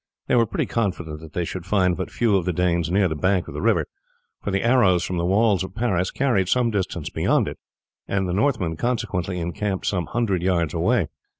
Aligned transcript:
They 0.25 0.33
were 0.35 0.47
pretty 0.47 0.65
confident 0.65 1.19
that 1.19 1.33
they 1.33 1.45
should 1.45 1.63
find 1.63 1.95
but 1.95 2.09
few 2.09 2.35
of 2.35 2.45
the 2.45 2.53
Danes 2.53 2.89
near 2.89 3.07
the 3.07 3.13
bank 3.15 3.47
of 3.47 3.53
the 3.53 3.61
river, 3.61 3.85
for 4.41 4.49
the 4.49 4.63
arrows 4.63 5.03
from 5.03 5.17
the 5.17 5.25
walls 5.25 5.63
of 5.63 5.75
Paris 5.75 6.09
carried 6.09 6.49
some 6.49 6.71
distance 6.71 7.11
beyond 7.11 7.47
it, 7.47 7.59
and 8.07 8.27
the 8.27 8.33
Northmen 8.33 8.77
consequently 8.77 9.39
encamped 9.39 9.85
some 9.85 10.07
hundred 10.07 10.41
yards 10.41 10.73
away. 10.73 11.07